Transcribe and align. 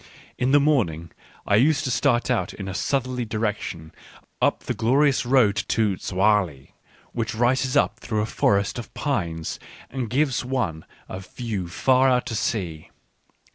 In 0.35 0.49
the 0.49 0.59
morning 0.59 1.11
I 1.45 1.57
used 1.57 1.83
to 1.83 1.91
start 1.91 2.31
out 2.31 2.55
in 2.55 2.67
a 2.67 2.73
southerly 2.73 3.23
direction 3.23 3.91
up 4.41 4.63
the 4.63 4.73
glorious 4.73 5.27
road 5.27 5.55
to 5.67 5.95
Zoagli, 5.97 6.71
which 7.11 7.35
rises 7.35 7.77
up 7.77 7.99
through 7.99 8.21
a 8.21 8.25
forest 8.25 8.79
of 8.79 8.91
pines 8.95 9.59
and 9.91 10.09
gives 10.09 10.43
one 10.43 10.85
a 11.07 11.19
view 11.19 11.67
far 11.67 12.09
out 12.09 12.25
to 12.25 12.35
sea. 12.35 12.89